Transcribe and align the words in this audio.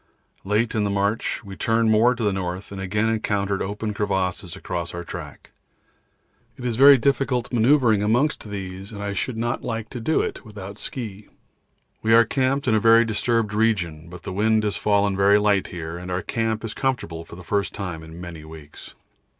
Late 0.43 0.73
in 0.73 0.83
the 0.83 0.89
march 0.89 1.43
we 1.43 1.55
turned 1.55 1.91
more 1.91 2.15
to 2.15 2.23
the 2.23 2.33
north 2.33 2.71
and 2.71 2.81
again 2.81 3.07
encountered 3.07 3.61
open 3.61 3.93
crevasses 3.93 4.55
across 4.55 4.95
our 4.95 5.03
track. 5.03 5.51
It 6.57 6.65
is 6.65 6.75
very 6.75 6.97
difficult 6.97 7.53
manoeuvring 7.53 8.01
amongst 8.01 8.49
these 8.49 8.91
and 8.91 9.03
I 9.03 9.13
should 9.13 9.37
not 9.37 9.61
like 9.61 9.91
to 9.91 9.99
do 10.01 10.19
it 10.21 10.43
without 10.43 10.79
ski. 10.79 11.27
We 12.01 12.15
are 12.15 12.25
camped 12.25 12.67
in 12.67 12.73
a 12.73 12.79
very 12.79 13.05
disturbed 13.05 13.53
region, 13.53 14.09
but 14.09 14.23
the 14.23 14.33
wind 14.33 14.63
has 14.63 14.75
fallen 14.75 15.15
very 15.15 15.37
light 15.37 15.67
here, 15.67 15.99
and 15.99 16.09
our 16.09 16.23
camp 16.23 16.65
is 16.65 16.73
comfortable 16.73 17.23
for 17.23 17.35
the 17.35 17.43
first 17.43 17.71
time 17.75 18.01
for 18.01 18.07
many 18.07 18.43
weeks. 18.43 18.95